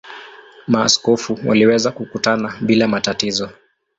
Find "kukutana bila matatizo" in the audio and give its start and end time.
1.91-3.49